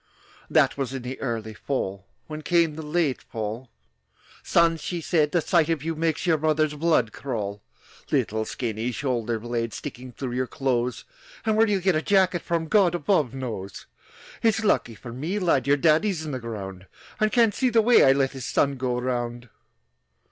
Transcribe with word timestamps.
That 0.49 0.79
was 0.79 0.95
in 0.95 1.03
the 1.03 1.21
early 1.21 1.53
fall. 1.53 2.07
When 2.25 2.41
came 2.41 2.73
the 2.73 2.81
late 2.81 3.21
fall, 3.21 3.69
"Son," 4.41 4.75
she 4.77 4.99
said, 4.99 5.31
"the 5.31 5.41
sight 5.41 5.69
of 5.69 5.83
you 5.83 5.93
Makes 5.93 6.25
your 6.25 6.39
mother's 6.39 6.73
blood 6.73 7.13
crawl,– 7.13 7.61
"Little 8.11 8.43
skinny 8.45 8.91
shoulder 8.91 9.37
blades 9.37 9.75
Sticking 9.75 10.11
through 10.11 10.31
your 10.31 10.47
clothes! 10.47 11.05
And 11.45 11.55
where 11.55 11.67
you'll 11.69 11.81
get 11.81 11.93
a 11.95 12.01
jacket 12.01 12.41
from 12.41 12.67
God 12.67 12.95
above 12.95 13.35
knows. 13.35 13.85
"It's 14.41 14.63
lucky 14.63 14.95
for 14.95 15.13
me, 15.13 15.37
lad, 15.37 15.67
Your 15.67 15.77
daddy's 15.77 16.25
in 16.25 16.31
the 16.31 16.39
ground, 16.39 16.87
And 17.19 17.31
can't 17.31 17.53
see 17.53 17.69
the 17.69 17.83
way 17.83 18.03
I 18.03 18.11
let 18.11 18.31
His 18.31 18.47
son 18.47 18.77
go 18.77 18.97
around!" 18.97 19.49